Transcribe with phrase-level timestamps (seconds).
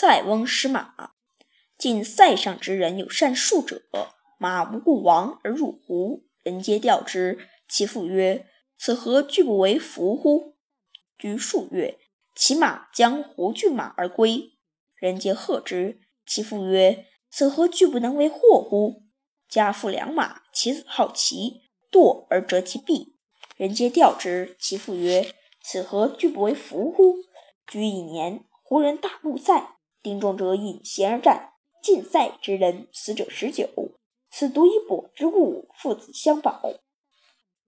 [0.00, 1.12] 塞翁失马。
[1.76, 3.82] 今塞上之人有善术者，
[4.38, 7.38] 马无故亡而入胡，人皆吊之。
[7.68, 8.46] 其父曰
[8.80, 10.54] ：“此何惧不为福乎？”
[11.20, 11.98] 居数月，
[12.34, 14.54] 其马将胡骏马而归，
[14.96, 16.00] 人皆贺之。
[16.26, 19.02] 其父曰：“此何惧不能为祸乎？”
[19.50, 21.60] 家父良马，其子好骑，
[21.92, 23.18] 堕而折其臂，
[23.58, 24.56] 人皆吊之。
[24.58, 27.16] 其父曰：“此何惧不为福乎？”
[27.68, 33.68] 居一年，胡人大怒塞，丁壮者引弦而战，尽塞之人死者十九。
[34.30, 36.62] 此独以跛之物，父子相保。